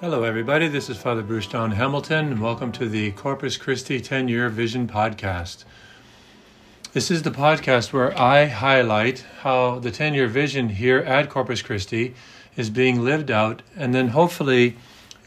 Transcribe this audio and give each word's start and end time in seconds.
Hello, 0.00 0.24
everybody. 0.24 0.66
This 0.66 0.90
is 0.90 0.98
Father 0.98 1.22
Bruce 1.22 1.46
Don 1.46 1.70
Hamilton, 1.70 2.32
and 2.32 2.42
welcome 2.42 2.72
to 2.72 2.88
the 2.88 3.12
Corpus 3.12 3.56
Christi 3.56 4.00
10 4.00 4.26
Year 4.26 4.48
Vision 4.48 4.88
Podcast. 4.88 5.64
This 6.92 7.12
is 7.12 7.22
the 7.22 7.30
podcast 7.30 7.92
where 7.92 8.16
I 8.18 8.46
highlight 8.46 9.24
how 9.42 9.78
the 9.78 9.92
10 9.92 10.12
year 10.12 10.26
vision 10.26 10.68
here 10.70 10.98
at 10.98 11.30
Corpus 11.30 11.62
Christi 11.62 12.16
is 12.56 12.70
being 12.70 13.04
lived 13.04 13.30
out, 13.30 13.62
and 13.76 13.94
then 13.94 14.08
hopefully 14.08 14.76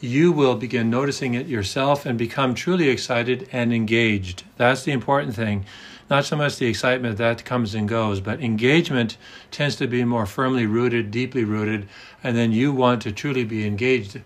you 0.00 0.32
will 0.32 0.54
begin 0.54 0.90
noticing 0.90 1.32
it 1.32 1.46
yourself 1.46 2.04
and 2.04 2.18
become 2.18 2.54
truly 2.54 2.90
excited 2.90 3.48
and 3.50 3.72
engaged. 3.72 4.44
That's 4.58 4.82
the 4.82 4.92
important 4.92 5.34
thing. 5.34 5.64
Not 6.10 6.26
so 6.26 6.36
much 6.36 6.56
the 6.56 6.66
excitement 6.66 7.16
that 7.16 7.44
comes 7.44 7.74
and 7.74 7.88
goes, 7.88 8.20
but 8.20 8.40
engagement 8.42 9.16
tends 9.50 9.76
to 9.76 9.86
be 9.86 10.04
more 10.04 10.26
firmly 10.26 10.66
rooted, 10.66 11.10
deeply 11.10 11.44
rooted, 11.44 11.88
and 12.22 12.36
then 12.36 12.52
you 12.52 12.70
want 12.70 13.00
to 13.02 13.12
truly 13.12 13.44
be 13.44 13.66
engaged, 13.66 14.20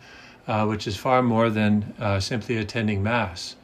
uh, 0.46 0.66
which 0.66 0.86
is 0.86 0.96
far 0.96 1.22
more 1.22 1.50
than 1.50 1.94
uh, 1.98 2.20
simply 2.20 2.56
attending 2.56 3.02
Mass. 3.02 3.56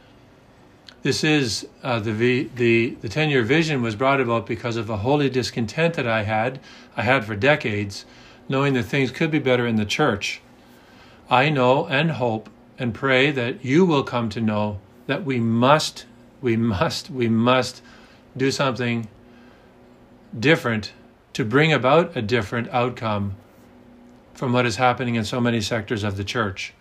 This 1.02 1.22
is 1.22 1.68
uh, 1.82 2.00
the, 2.00 2.12
v, 2.12 2.50
the 2.54 2.96
the 3.00 3.08
ten 3.08 3.30
year 3.30 3.42
vision 3.42 3.82
was 3.82 3.94
brought 3.94 4.20
about 4.20 4.46
because 4.46 4.76
of 4.76 4.90
a 4.90 4.98
holy 4.98 5.30
discontent 5.30 5.94
that 5.94 6.06
I 6.06 6.24
had, 6.24 6.60
I 6.96 7.02
had 7.02 7.24
for 7.24 7.36
decades, 7.36 8.04
knowing 8.48 8.74
that 8.74 8.84
things 8.84 9.10
could 9.10 9.30
be 9.30 9.38
better 9.38 9.66
in 9.66 9.76
the 9.76 9.84
church 9.84 10.40
I 11.30 11.50
know 11.50 11.86
and 11.86 12.12
hope 12.12 12.48
and 12.78 12.94
pray 12.94 13.30
that 13.32 13.64
you 13.64 13.84
will 13.84 14.02
come 14.02 14.30
to 14.30 14.40
know 14.40 14.80
that 15.06 15.24
we 15.24 15.38
must, 15.38 16.06
we 16.40 16.56
must, 16.56 17.10
we 17.10 17.28
must 17.28 17.82
do 18.36 18.50
something 18.50 19.08
different 20.38 20.92
to 21.34 21.44
bring 21.44 21.72
about 21.72 22.16
a 22.16 22.22
different 22.22 22.68
outcome 22.70 23.36
from 24.38 24.52
what 24.52 24.64
is 24.64 24.76
happening 24.76 25.16
in 25.16 25.24
so 25.24 25.40
many 25.40 25.60
sectors 25.60 26.04
of 26.04 26.16
the 26.16 26.22
church. 26.22 26.72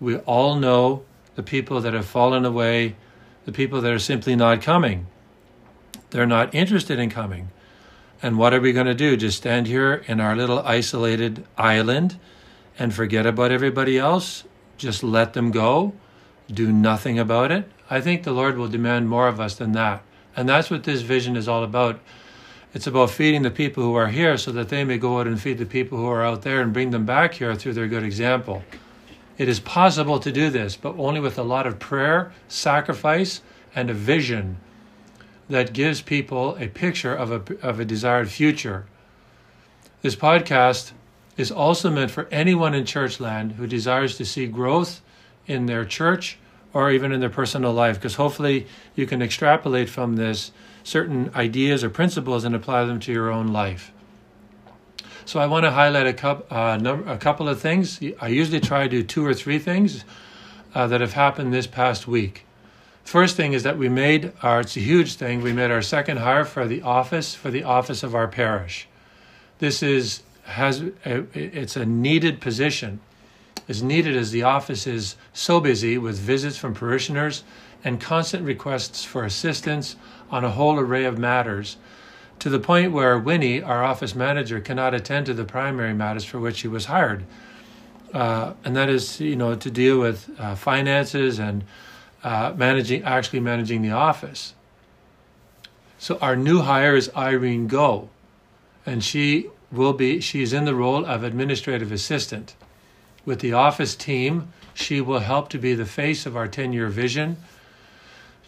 We 0.00 0.16
all 0.20 0.54
know 0.54 1.04
the 1.34 1.42
people 1.42 1.82
that 1.82 1.92
have 1.92 2.06
fallen 2.06 2.46
away, 2.46 2.96
the 3.44 3.52
people 3.52 3.82
that 3.82 3.92
are 3.92 3.98
simply 3.98 4.34
not 4.34 4.62
coming. 4.62 5.06
They're 6.08 6.24
not 6.24 6.54
interested 6.54 6.98
in 6.98 7.10
coming. 7.10 7.50
And 8.22 8.38
what 8.38 8.54
are 8.54 8.60
we 8.62 8.72
going 8.72 8.86
to 8.86 8.94
do? 8.94 9.18
Just 9.18 9.36
stand 9.36 9.66
here 9.66 10.02
in 10.06 10.18
our 10.18 10.34
little 10.34 10.60
isolated 10.60 11.44
island 11.58 12.18
and 12.78 12.94
forget 12.94 13.26
about 13.26 13.52
everybody 13.52 13.98
else, 13.98 14.44
just 14.78 15.02
let 15.02 15.34
them 15.34 15.50
go, 15.50 15.92
do 16.50 16.72
nothing 16.72 17.18
about 17.18 17.52
it, 17.52 17.70
I 17.90 18.00
think 18.00 18.22
the 18.22 18.32
Lord 18.32 18.56
will 18.56 18.68
demand 18.68 19.10
more 19.10 19.28
of 19.28 19.40
us 19.40 19.54
than 19.56 19.72
that. 19.72 20.02
And 20.34 20.48
that's 20.48 20.70
what 20.70 20.84
this 20.84 21.02
vision 21.02 21.36
is 21.36 21.48
all 21.48 21.64
about. 21.64 22.00
It's 22.74 22.86
about 22.86 23.10
feeding 23.10 23.42
the 23.42 23.50
people 23.50 23.82
who 23.82 23.94
are 23.94 24.08
here 24.08 24.36
so 24.36 24.52
that 24.52 24.68
they 24.68 24.84
may 24.84 24.98
go 24.98 25.20
out 25.20 25.26
and 25.26 25.40
feed 25.40 25.58
the 25.58 25.64
people 25.64 25.96
who 25.98 26.06
are 26.06 26.24
out 26.24 26.42
there 26.42 26.60
and 26.60 26.72
bring 26.72 26.90
them 26.90 27.06
back 27.06 27.34
here 27.34 27.54
through 27.54 27.72
their 27.72 27.88
good 27.88 28.04
example. 28.04 28.62
It 29.38 29.48
is 29.48 29.60
possible 29.60 30.20
to 30.20 30.30
do 30.30 30.50
this, 30.50 30.76
but 30.76 30.98
only 30.98 31.20
with 31.20 31.38
a 31.38 31.42
lot 31.42 31.66
of 31.66 31.78
prayer, 31.78 32.32
sacrifice, 32.46 33.40
and 33.74 33.88
a 33.88 33.94
vision 33.94 34.58
that 35.48 35.72
gives 35.72 36.02
people 36.02 36.56
a 36.56 36.68
picture 36.68 37.14
of 37.14 37.32
a, 37.32 37.66
of 37.66 37.80
a 37.80 37.84
desired 37.84 38.28
future. 38.28 38.84
This 40.02 40.16
podcast 40.16 40.92
is 41.38 41.50
also 41.50 41.90
meant 41.90 42.10
for 42.10 42.28
anyone 42.30 42.74
in 42.74 42.84
church 42.84 43.18
land 43.18 43.52
who 43.52 43.66
desires 43.66 44.16
to 44.18 44.26
see 44.26 44.46
growth 44.46 45.00
in 45.46 45.66
their 45.66 45.84
church 45.84 46.38
or 46.72 46.90
even 46.90 47.12
in 47.12 47.20
their 47.20 47.30
personal 47.30 47.72
life, 47.72 47.96
because 47.96 48.16
hopefully 48.16 48.66
you 48.94 49.06
can 49.06 49.22
extrapolate 49.22 49.88
from 49.88 50.16
this 50.16 50.52
certain 50.84 51.30
ideas 51.34 51.82
or 51.82 51.90
principles 51.90 52.44
and 52.44 52.54
apply 52.54 52.84
them 52.84 53.00
to 53.00 53.12
your 53.12 53.30
own 53.30 53.48
life. 53.48 53.92
So 55.24 55.40
I 55.40 55.46
want 55.46 55.64
to 55.64 55.70
highlight 55.70 56.06
a, 56.06 56.28
uh, 56.54 57.02
a 57.06 57.18
couple 57.18 57.48
of 57.48 57.60
things. 57.60 58.00
I 58.20 58.28
usually 58.28 58.60
try 58.60 58.84
to 58.84 58.88
do 58.88 59.02
two 59.02 59.24
or 59.24 59.34
three 59.34 59.58
things 59.58 60.04
uh, 60.74 60.86
that 60.86 61.00
have 61.00 61.12
happened 61.12 61.52
this 61.52 61.66
past 61.66 62.08
week. 62.08 62.46
First 63.04 63.36
thing 63.36 63.52
is 63.52 63.62
that 63.62 63.78
we 63.78 63.88
made 63.88 64.32
our, 64.42 64.60
it's 64.60 64.76
a 64.76 64.80
huge 64.80 65.14
thing, 65.14 65.40
we 65.40 65.52
made 65.52 65.70
our 65.70 65.82
second 65.82 66.18
hire 66.18 66.44
for 66.44 66.66
the 66.66 66.82
office, 66.82 67.34
for 67.34 67.50
the 67.50 67.62
office 67.62 68.02
of 68.02 68.14
our 68.14 68.28
parish. 68.28 68.88
This 69.58 69.82
is 69.82 70.22
has 70.44 70.82
a, 71.04 71.24
it's 71.34 71.76
a 71.76 71.84
needed 71.84 72.40
position 72.40 73.00
as 73.68 73.82
needed 73.82 74.16
as 74.16 74.30
the 74.30 74.42
office 74.42 74.86
is 74.86 75.16
so 75.32 75.60
busy 75.60 75.98
with 75.98 76.18
visits 76.18 76.56
from 76.56 76.74
parishioners 76.74 77.44
and 77.84 78.00
constant 78.00 78.44
requests 78.44 79.04
for 79.04 79.24
assistance 79.24 79.96
on 80.30 80.44
a 80.44 80.50
whole 80.50 80.78
array 80.78 81.04
of 81.04 81.18
matters 81.18 81.76
to 82.38 82.48
the 82.48 82.58
point 82.58 82.92
where 82.92 83.18
Winnie, 83.18 83.62
our 83.62 83.84
office 83.84 84.14
manager, 84.14 84.60
cannot 84.60 84.94
attend 84.94 85.26
to 85.26 85.34
the 85.34 85.44
primary 85.44 85.92
matters 85.92 86.24
for 86.24 86.38
which 86.38 86.56
she 86.56 86.68
was 86.68 86.86
hired. 86.86 87.24
Uh, 88.12 88.54
and 88.64 88.76
that 88.76 88.88
is, 88.88 89.20
you 89.20 89.36
know, 89.36 89.54
to 89.54 89.70
deal 89.70 89.98
with 89.98 90.30
uh, 90.38 90.54
finances 90.54 91.38
and 91.38 91.64
uh, 92.22 92.52
managing, 92.56 93.02
actually 93.02 93.40
managing 93.40 93.82
the 93.82 93.90
office. 93.90 94.54
So 95.98 96.16
our 96.20 96.36
new 96.36 96.60
hire 96.60 96.96
is 96.96 97.10
Irene 97.16 97.68
Goh, 97.68 98.08
and 98.86 99.02
she 99.02 99.48
will 99.70 99.92
be 99.92 100.20
she's 100.20 100.52
in 100.52 100.64
the 100.64 100.74
role 100.74 101.04
of 101.04 101.24
administrative 101.24 101.92
assistant. 101.92 102.54
With 103.24 103.40
the 103.40 103.52
office 103.52 103.94
team, 103.94 104.52
she 104.74 105.00
will 105.00 105.18
help 105.18 105.48
to 105.50 105.58
be 105.58 105.74
the 105.74 105.84
face 105.84 106.26
of 106.26 106.36
our 106.36 106.48
10 106.48 106.72
year 106.72 106.88
vision. 106.88 107.36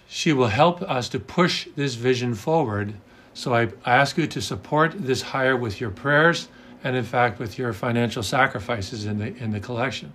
She 0.08 0.32
will 0.32 0.48
help 0.48 0.82
us 0.82 1.08
to 1.10 1.18
push 1.18 1.68
this 1.76 1.94
vision 1.94 2.34
forward. 2.34 2.94
So 3.34 3.54
I 3.54 3.68
ask 3.84 4.16
you 4.16 4.26
to 4.26 4.40
support 4.40 4.92
this 4.96 5.22
hire 5.22 5.56
with 5.56 5.80
your 5.80 5.90
prayers 5.90 6.48
and, 6.82 6.96
in 6.96 7.04
fact, 7.04 7.38
with 7.38 7.58
your 7.58 7.72
financial 7.72 8.22
sacrifices 8.22 9.06
in 9.06 9.18
the, 9.18 9.36
in 9.36 9.50
the 9.52 9.60
collection. 9.60 10.12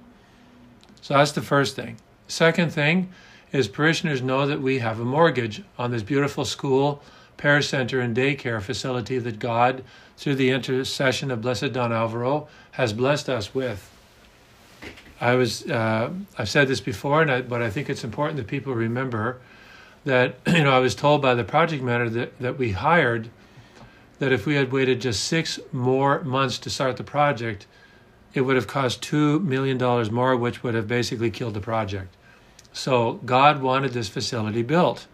So 1.01 1.13
that's 1.13 1.31
the 1.31 1.41
first 1.41 1.75
thing. 1.75 1.97
Second 2.27 2.73
thing 2.73 3.09
is 3.51 3.67
parishioners 3.67 4.21
know 4.21 4.47
that 4.47 4.61
we 4.61 4.79
have 4.79 4.99
a 4.99 5.05
mortgage 5.05 5.63
on 5.77 5.91
this 5.91 6.03
beautiful 6.03 6.43
school 6.43 7.01
parish 7.37 7.69
center 7.69 7.99
and 7.99 8.15
daycare 8.15 8.61
facility 8.61 9.19
that 9.19 9.39
God, 9.39 9.83
through 10.17 10.35
the 10.35 10.49
intercession 10.49 11.31
of 11.31 11.41
Blessed 11.41 11.73
Don 11.73 11.91
Alvaro, 11.91 12.47
has 12.71 12.93
blessed 12.93 13.29
us 13.29 13.53
with. 13.53 13.91
I 15.19 15.35
was 15.35 15.65
uh, 15.69 16.11
I've 16.37 16.49
said 16.49 16.67
this 16.67 16.81
before, 16.81 17.21
and 17.21 17.31
I, 17.31 17.41
but 17.41 17.61
I 17.61 17.69
think 17.69 17.89
it's 17.89 18.03
important 18.03 18.37
that 18.37 18.47
people 18.47 18.73
remember 18.73 19.39
that 20.03 20.37
you 20.47 20.63
know 20.63 20.71
I 20.71 20.79
was 20.79 20.95
told 20.95 21.21
by 21.21 21.33
the 21.35 21.43
project 21.43 21.83
manager 21.83 22.09
that, 22.11 22.39
that 22.39 22.57
we 22.57 22.71
hired 22.71 23.29
that 24.19 24.31
if 24.31 24.45
we 24.45 24.55
had 24.55 24.71
waited 24.71 25.01
just 25.01 25.23
six 25.23 25.59
more 25.71 26.23
months 26.23 26.57
to 26.59 26.69
start 26.69 26.97
the 26.97 27.03
project, 27.03 27.67
it 28.33 28.41
would 28.41 28.55
have 28.55 28.67
cost 28.67 29.01
two 29.01 29.39
million 29.41 29.77
dollars 29.77 30.09
more, 30.11 30.35
which 30.35 30.63
would 30.63 30.73
have 30.73 30.87
basically 30.87 31.31
killed 31.31 31.53
the 31.53 31.61
project. 31.61 32.15
So 32.71 33.13
God 33.25 33.61
wanted 33.61 33.93
this 33.93 34.09
facility 34.09 34.61
built 34.61 35.07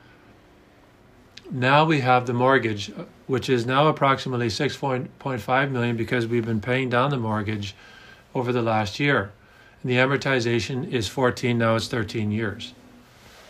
now 1.52 1.84
we 1.84 2.00
have 2.00 2.26
the 2.26 2.34
mortgage, 2.34 2.92
which 3.28 3.50
is 3.50 3.66
now 3.66 3.88
approximately 3.88 4.48
6.5 4.48 5.72
million 5.72 5.98
because 5.98 6.26
we've 6.26 6.46
been 6.46 6.62
paying 6.62 6.90
down 6.90 7.10
the 7.10 7.18
mortgage 7.18 7.76
over 8.34 8.54
the 8.54 8.62
last 8.62 9.00
year. 9.00 9.32
The 9.84 9.96
amortization 9.96 10.92
is 10.92 11.08
14, 11.08 11.58
now 11.58 11.76
it's 11.76 11.88
13 11.88 12.32
years. 12.32 12.74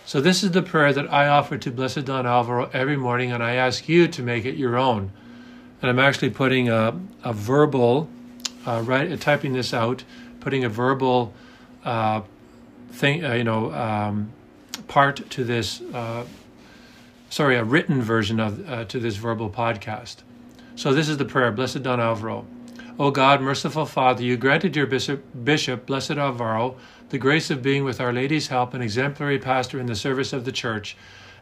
So 0.06 0.22
this 0.22 0.44
is 0.44 0.52
the 0.52 0.62
prayer 0.62 0.94
that 0.94 1.12
I 1.12 1.28
offer 1.28 1.58
to 1.58 1.72
Blessed 1.72 2.06
Don 2.06 2.26
Alvaro 2.26 2.70
every 2.74 2.98
morning, 2.98 3.32
and 3.32 3.44
I 3.44 3.54
ask 3.54 3.88
you 3.88 4.08
to 4.08 4.24
make 4.24 4.46
it 4.46 4.56
your 4.56 4.78
own. 4.78 5.12
And 5.82 5.90
I'm 5.90 6.00
actually 6.00 6.30
putting 6.30 6.70
a, 6.70 7.00
a 7.24 7.34
verbal, 7.34 8.10
uh, 8.66 8.82
right, 8.86 9.20
typing 9.20 9.54
this 9.54 9.74
out, 9.74 10.04
putting 10.40 10.64
a 10.64 10.70
verbal 10.70 11.34
uh, 11.84 12.22
thing, 12.92 13.24
uh, 13.26 13.34
you 13.34 13.44
know, 13.44 13.74
um, 13.74 14.32
part 14.88 15.30
to 15.32 15.44
this 15.44 15.82
uh, 15.94 16.26
sorry, 17.32 17.56
a 17.56 17.64
written 17.64 18.02
version 18.02 18.40
of 18.40 18.70
uh, 18.70 18.86
to 18.86 19.00
this 19.00 19.16
verbal 19.16 19.50
podcast. 19.50 20.18
So 20.76 20.94
this 20.94 21.10
is 21.10 21.18
the 21.18 21.26
prayer, 21.26 21.52
Blessed 21.52 21.82
Don 21.82 22.00
Alvaro. 22.00 22.46
O 23.02 23.10
God, 23.10 23.42
merciful 23.42 23.88
Father, 23.88 24.22
you 24.22 24.38
granted 24.38 24.76
your 24.76 24.86
bishop, 24.86 25.26
bishop, 25.44 25.88
Blessed 25.88 26.20
Alvaro, 26.20 26.76
the 27.10 27.18
grace 27.18 27.50
of 27.50 27.64
being 27.64 27.84
with 27.84 28.00
Our 28.00 28.14
Lady's 28.14 28.50
help 28.50 28.76
an 28.76 28.84
exemplary 28.84 29.40
pastor 29.40 29.80
in 29.80 29.88
the 29.88 29.96
service 29.96 30.34
of 30.34 30.46
the 30.46 30.52
Church, 30.52 30.96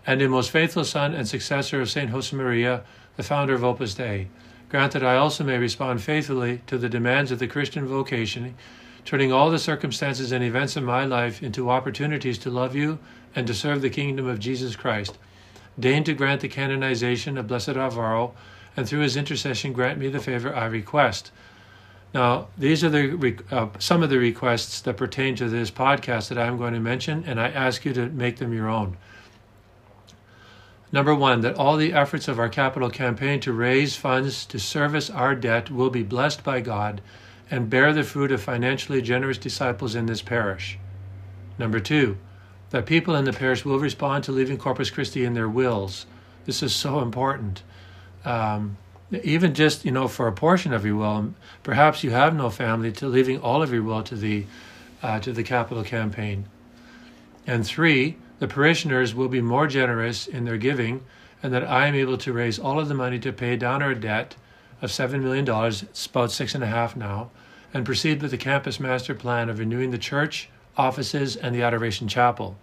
and 0.08 0.22
a 0.22 0.30
most 0.30 0.52
faithful 0.52 0.86
son 0.86 1.14
and 1.14 1.28
successor 1.28 1.82
of 1.82 1.90
Saint 1.90 2.12
Josemaria, 2.12 2.84
the 3.18 3.24
founder 3.24 3.54
of 3.54 3.66
Opus 3.66 3.94
Dei. 3.94 4.30
Grant 4.70 4.94
that 4.94 5.04
I 5.04 5.18
also 5.18 5.44
may 5.44 5.58
respond 5.58 6.02
faithfully 6.02 6.62
to 6.68 6.78
the 6.78 6.88
demands 6.88 7.30
of 7.30 7.40
the 7.40 7.48
Christian 7.48 7.86
vocation, 7.86 8.56
turning 9.04 9.34
all 9.34 9.52
the 9.52 9.60
circumstances 9.60 10.32
and 10.32 10.46
events 10.46 10.78
of 10.78 10.84
my 10.86 11.04
life 11.04 11.44
into 11.44 11.70
opportunities 11.70 12.38
to 12.38 12.50
love 12.50 12.74
you 12.74 13.00
and 13.36 13.46
to 13.48 13.54
serve 13.54 13.82
the 13.82 13.90
kingdom 13.90 14.28
of 14.28 14.40
Jesus 14.40 14.78
Christ 14.78 15.18
Deign 15.80 16.04
to 16.06 16.14
grant 16.14 16.40
the 16.40 16.48
canonization 16.48 17.38
of 17.38 17.48
Blessed 17.48 17.70
Alvaro, 17.70 18.34
and 18.76 18.88
through 18.88 19.00
his 19.00 19.16
intercession 19.16 19.72
grant 19.74 20.00
me 20.00 20.08
the 20.08 20.20
favor 20.20 20.56
I 20.56 20.66
request. 20.66 21.32
Now, 22.14 22.48
these 22.58 22.84
are 22.84 22.90
the 22.90 23.38
uh, 23.52 23.68
some 23.78 24.02
of 24.02 24.10
the 24.10 24.18
requests 24.18 24.82
that 24.82 24.98
pertain 24.98 25.36
to 25.36 25.48
this 25.48 25.70
podcast 25.70 26.30
that 26.30 26.40
I'm 26.40 26.58
going 26.58 26.74
to 26.74 26.80
mention, 26.80 27.24
and 27.26 27.40
I 27.40 27.50
ask 27.50 27.86
you 27.86 27.94
to 27.94 28.10
make 28.10 28.38
them 28.38 28.54
your 28.54 28.68
own. 28.68 28.98
Number 30.92 31.14
one, 31.14 31.42
that 31.42 31.56
all 31.56 31.78
the 31.78 31.94
efforts 31.94 32.28
of 32.28 32.40
our 32.40 32.50
capital 32.50 32.90
campaign 32.90 33.40
to 33.42 33.54
raise 33.54 33.96
funds 33.96 34.44
to 34.48 34.60
service 34.60 35.12
our 35.12 35.36
debt 35.36 35.70
will 35.70 35.92
be 35.92 36.02
blessed 36.02 36.44
by 36.44 36.62
God, 36.62 37.02
and 37.52 37.70
bear 37.70 37.94
the 37.94 38.04
fruit 38.04 38.32
of 38.32 38.42
financially 38.42 39.02
generous 39.02 39.38
disciples 39.38 39.94
in 39.94 40.08
this 40.08 40.24
parish. 40.24 40.80
Number 41.60 41.80
two, 41.80 42.18
that 42.72 42.88
people 42.88 43.16
in 43.16 43.26
the 43.26 43.34
parish 43.34 43.66
will 43.66 43.80
respond 43.80 44.24
to 44.24 44.32
leaving 44.32 44.58
Corpus 44.58 44.90
Christi 44.90 45.26
in 45.26 45.36
their 45.36 45.50
wills. 45.50 46.08
This 46.46 46.64
is 46.64 46.74
so 46.74 47.02
important. 47.02 47.62
Um, 48.26 48.78
even 49.12 49.54
just 49.54 49.86
you 49.86 49.92
know 49.92 50.08
for 50.08 50.28
a 50.28 50.32
portion 50.32 50.74
of 50.74 50.86
your 50.86 50.96
will, 50.96 51.34
perhaps 51.64 52.04
you 52.04 52.12
have 52.12 52.36
no 52.36 52.50
family, 52.50 52.92
to 52.94 53.08
leaving 53.08 53.40
all 53.40 53.64
of 53.64 53.74
your 53.74 53.84
will 53.84 54.04
to 54.04 54.16
the 54.16 54.46
uh, 55.02 55.20
to 55.20 55.32
the 55.32 55.44
capital 55.44 55.84
campaign. 55.84 56.46
And 57.48 57.66
three, 57.66 58.18
the 58.40 58.48
parishioners 58.48 59.16
will 59.16 59.28
be 59.28 59.42
more 59.42 59.68
generous 59.68 60.28
in 60.28 60.46
their 60.46 60.58
giving, 60.58 61.04
and 61.42 61.54
that 61.54 61.64
I 61.68 61.88
am 61.88 61.96
able 61.96 62.18
to 62.18 62.34
raise 62.34 62.60
all 62.60 62.80
of 62.80 62.88
the 62.88 62.94
money 62.94 63.20
to 63.20 63.34
pay 63.34 63.56
down 63.56 63.82
our 63.82 63.96
debt 63.96 64.36
of 64.82 64.92
$7 64.92 65.22
million, 65.22 65.48
it's 65.82 66.06
about 66.06 66.32
six 66.32 66.56
and 66.56 66.64
a 66.64 66.68
half 66.68 66.96
now, 66.96 67.32
and 67.74 67.86
proceed 67.86 68.22
with 68.22 68.32
the 68.32 68.38
campus 68.38 68.80
master 68.80 69.14
plan 69.14 69.50
of 69.50 69.60
renewing 69.60 69.92
the 69.92 69.98
church, 69.98 70.50
offices, 70.78 71.36
and 71.36 71.54
the 71.54 71.62
Adoration 71.62 72.08
Chapel. 72.08 72.58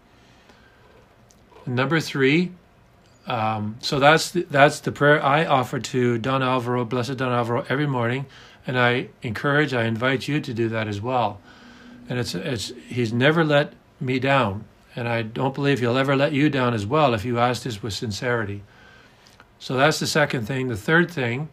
Number 1.66 2.00
three, 2.00 2.52
um, 3.26 3.76
so 3.80 3.98
that's 3.98 4.30
the, 4.30 4.42
that's 4.42 4.80
the 4.80 4.92
prayer 4.92 5.22
I 5.22 5.44
offer 5.44 5.80
to 5.80 6.18
Don 6.18 6.42
Alvaro, 6.42 6.84
Blessed 6.84 7.16
Don 7.16 7.32
Alvaro, 7.32 7.64
every 7.68 7.86
morning, 7.86 8.26
and 8.66 8.78
I 8.78 9.08
encourage, 9.22 9.74
I 9.74 9.84
invite 9.84 10.28
you 10.28 10.40
to 10.40 10.54
do 10.54 10.68
that 10.68 10.86
as 10.86 11.00
well. 11.00 11.40
And 12.08 12.20
it's 12.20 12.36
it's 12.36 12.72
he's 12.86 13.12
never 13.12 13.44
let 13.44 13.72
me 13.98 14.20
down, 14.20 14.64
and 14.94 15.08
I 15.08 15.22
don't 15.22 15.54
believe 15.54 15.80
he'll 15.80 15.98
ever 15.98 16.14
let 16.14 16.32
you 16.32 16.48
down 16.48 16.72
as 16.72 16.86
well 16.86 17.14
if 17.14 17.24
you 17.24 17.38
ask 17.38 17.64
this 17.64 17.82
with 17.82 17.94
sincerity. 17.94 18.62
So 19.58 19.76
that's 19.76 19.98
the 19.98 20.06
second 20.06 20.46
thing. 20.46 20.68
The 20.68 20.76
third 20.76 21.10
thing 21.10 21.48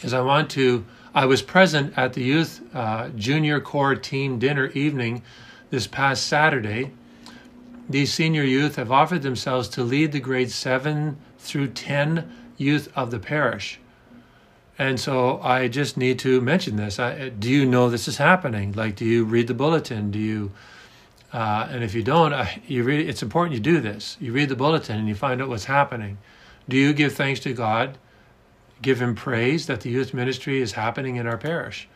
is 0.00 0.12
I 0.12 0.22
want 0.22 0.50
to. 0.52 0.84
I 1.14 1.26
was 1.26 1.42
present 1.42 1.96
at 1.96 2.14
the 2.14 2.22
youth 2.24 2.60
uh, 2.74 3.10
junior 3.10 3.60
core 3.60 3.94
team 3.94 4.40
dinner 4.40 4.66
evening 4.68 5.22
this 5.70 5.86
past 5.86 6.26
Saturday. 6.26 6.90
These 7.88 8.14
senior 8.14 8.44
youth 8.44 8.76
have 8.76 8.90
offered 8.90 9.22
themselves 9.22 9.68
to 9.70 9.82
lead 9.82 10.12
the 10.12 10.20
grades 10.20 10.54
7 10.54 11.18
through 11.38 11.68
10 11.68 12.30
youth 12.56 12.90
of 12.96 13.10
the 13.10 13.18
parish. 13.18 13.78
And 14.78 14.98
so 14.98 15.40
I 15.40 15.68
just 15.68 15.96
need 15.96 16.18
to 16.20 16.40
mention 16.40 16.76
this. 16.76 16.98
I, 16.98 17.28
do 17.28 17.48
you 17.48 17.64
know 17.64 17.88
this 17.88 18.08
is 18.08 18.16
happening? 18.16 18.72
Like, 18.72 18.96
do 18.96 19.04
you 19.04 19.24
read 19.24 19.46
the 19.46 19.54
bulletin? 19.54 20.10
Do 20.10 20.18
you? 20.18 20.50
Uh, 21.32 21.68
and 21.70 21.84
if 21.84 21.94
you 21.94 22.02
don't, 22.02 22.32
I, 22.32 22.60
you 22.66 22.82
read. 22.82 23.08
It's 23.08 23.22
important 23.22 23.54
you 23.54 23.60
do 23.60 23.80
this. 23.80 24.16
You 24.20 24.32
read 24.32 24.48
the 24.48 24.56
bulletin 24.56 24.98
and 24.98 25.08
you 25.08 25.14
find 25.14 25.40
out 25.40 25.48
what's 25.48 25.64
happening. 25.64 26.18
Do 26.68 26.76
you 26.76 26.92
give 26.92 27.14
thanks 27.14 27.40
to 27.40 27.52
God? 27.52 27.98
Give 28.82 29.00
Him 29.00 29.14
praise 29.14 29.66
that 29.66 29.82
the 29.82 29.90
youth 29.90 30.12
ministry 30.12 30.60
is 30.60 30.72
happening 30.72 31.16
in 31.16 31.26
our 31.26 31.38
parish. 31.38 31.88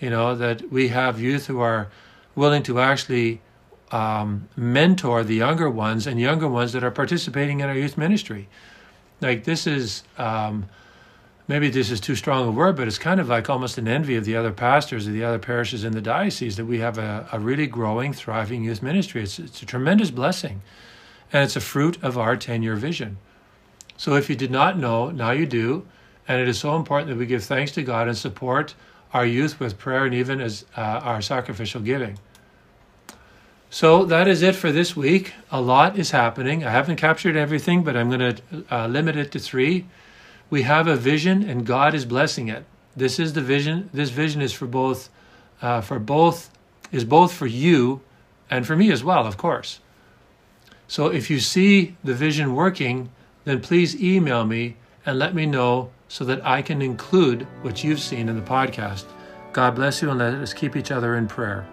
You 0.00 0.10
know 0.10 0.34
that 0.34 0.70
we 0.70 0.88
have 0.88 1.20
youth 1.20 1.46
who 1.46 1.60
are 1.60 1.88
willing 2.34 2.62
to 2.64 2.80
actually 2.80 3.40
um, 3.92 4.48
mentor 4.56 5.22
the 5.22 5.34
younger 5.34 5.70
ones 5.70 6.06
and 6.06 6.18
younger 6.18 6.48
ones 6.48 6.72
that 6.72 6.82
are 6.82 6.90
participating 6.90 7.60
in 7.60 7.68
our 7.68 7.76
youth 7.76 7.96
ministry. 7.96 8.48
Like 9.20 9.44
this 9.44 9.66
is. 9.66 10.02
Um, 10.18 10.66
maybe 11.48 11.68
this 11.68 11.90
is 11.90 12.00
too 12.00 12.14
strong 12.14 12.48
a 12.48 12.50
word, 12.50 12.76
but 12.76 12.88
it's 12.88 12.98
kind 12.98 13.20
of 13.20 13.28
like 13.28 13.50
almost 13.50 13.76
an 13.76 13.88
envy 13.88 14.16
of 14.16 14.24
the 14.24 14.36
other 14.36 14.52
pastors 14.52 15.06
of 15.06 15.12
the 15.12 15.24
other 15.24 15.38
parishes 15.38 15.84
in 15.84 15.92
the 15.92 16.00
diocese 16.00 16.56
that 16.56 16.64
we 16.64 16.78
have 16.78 16.98
a, 16.98 17.28
a 17.32 17.38
really 17.38 17.66
growing, 17.66 18.12
thriving 18.12 18.64
youth 18.64 18.82
ministry. 18.82 19.22
It's, 19.22 19.38
it's 19.38 19.62
a 19.62 19.66
tremendous 19.66 20.10
blessing, 20.10 20.62
and 21.32 21.44
it's 21.44 21.56
a 21.56 21.60
fruit 21.60 22.02
of 22.02 22.16
our 22.16 22.36
10 22.36 22.62
year 22.62 22.76
vision. 22.76 23.18
So 23.96 24.14
if 24.14 24.30
you 24.30 24.36
did 24.36 24.50
not 24.50 24.78
know, 24.78 25.10
now 25.10 25.32
you 25.32 25.46
do, 25.46 25.86
and 26.26 26.40
it 26.40 26.48
is 26.48 26.58
so 26.58 26.76
important 26.76 27.10
that 27.10 27.18
we 27.18 27.26
give 27.26 27.44
thanks 27.44 27.72
to 27.72 27.82
God 27.82 28.08
and 28.08 28.16
support 28.16 28.74
our 29.12 29.26
youth 29.26 29.60
with 29.60 29.78
prayer 29.78 30.06
and 30.06 30.14
even 30.14 30.40
as 30.40 30.64
uh, 30.76 30.80
our 30.80 31.20
sacrificial 31.20 31.80
giving. 31.80 32.18
So 33.72 34.04
that 34.04 34.28
is 34.28 34.42
it 34.42 34.54
for 34.54 34.70
this 34.70 34.94
week. 34.94 35.32
A 35.50 35.60
lot 35.60 35.98
is 35.98 36.10
happening. 36.10 36.62
I 36.62 36.70
haven't 36.70 36.96
captured 36.96 37.36
everything, 37.36 37.82
but 37.82 37.96
I'm 37.96 38.10
going 38.10 38.36
to 38.36 38.64
uh, 38.70 38.86
limit 38.86 39.16
it 39.16 39.32
to 39.32 39.38
three 39.38 39.86
we 40.52 40.62
have 40.64 40.86
a 40.86 40.96
vision 40.96 41.48
and 41.48 41.64
God 41.64 41.94
is 41.94 42.04
blessing 42.04 42.48
it. 42.48 42.66
This 42.94 43.18
is 43.18 43.32
the 43.32 43.40
vision. 43.40 43.88
This 43.94 44.10
vision 44.10 44.42
is 44.42 44.52
for 44.52 44.66
both, 44.66 45.08
uh, 45.62 45.80
for 45.80 45.98
both, 45.98 46.50
is 46.92 47.06
both 47.06 47.32
for 47.32 47.46
you 47.46 48.02
and 48.50 48.66
for 48.66 48.76
me 48.76 48.92
as 48.92 49.02
well, 49.02 49.26
of 49.26 49.38
course. 49.38 49.80
So 50.88 51.06
if 51.06 51.30
you 51.30 51.40
see 51.40 51.96
the 52.04 52.12
vision 52.12 52.54
working, 52.54 53.08
then 53.44 53.62
please 53.62 53.98
email 53.98 54.44
me 54.44 54.76
and 55.06 55.18
let 55.18 55.34
me 55.34 55.46
know 55.46 55.90
so 56.06 56.22
that 56.26 56.44
I 56.44 56.60
can 56.60 56.82
include 56.82 57.46
what 57.62 57.82
you've 57.82 58.00
seen 58.00 58.28
in 58.28 58.36
the 58.36 58.42
podcast. 58.42 59.06
God 59.54 59.74
bless 59.74 60.02
you 60.02 60.10
and 60.10 60.18
let 60.18 60.34
us 60.34 60.52
keep 60.52 60.76
each 60.76 60.90
other 60.90 61.16
in 61.16 61.28
prayer. 61.28 61.66